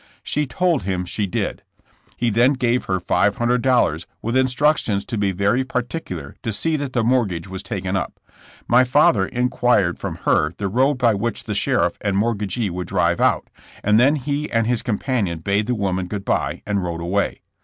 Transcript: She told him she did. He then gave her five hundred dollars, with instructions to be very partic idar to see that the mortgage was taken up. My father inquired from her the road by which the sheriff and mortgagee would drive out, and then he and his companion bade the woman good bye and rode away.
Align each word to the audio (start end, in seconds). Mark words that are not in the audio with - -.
She 0.23 0.47
told 0.47 0.81
him 0.81 1.05
she 1.05 1.27
did. 1.27 1.61
He 2.17 2.31
then 2.31 2.53
gave 2.53 2.85
her 2.85 2.99
five 2.99 3.35
hundred 3.35 3.61
dollars, 3.61 4.07
with 4.19 4.35
instructions 4.35 5.05
to 5.05 5.15
be 5.15 5.31
very 5.31 5.63
partic 5.63 6.05
idar 6.05 6.33
to 6.41 6.51
see 6.51 6.75
that 6.77 6.93
the 6.93 7.03
mortgage 7.03 7.47
was 7.47 7.61
taken 7.61 7.95
up. 7.95 8.19
My 8.67 8.83
father 8.83 9.27
inquired 9.27 9.99
from 9.99 10.15
her 10.25 10.55
the 10.57 10.67
road 10.69 10.95
by 10.95 11.13
which 11.13 11.43
the 11.43 11.53
sheriff 11.53 11.99
and 12.01 12.17
mortgagee 12.17 12.71
would 12.71 12.87
drive 12.87 13.19
out, 13.21 13.47
and 13.83 13.99
then 13.99 14.15
he 14.15 14.49
and 14.51 14.65
his 14.65 14.81
companion 14.81 15.37
bade 15.37 15.67
the 15.67 15.75
woman 15.75 16.07
good 16.07 16.25
bye 16.25 16.63
and 16.65 16.81
rode 16.81 17.01
away. 17.01 17.41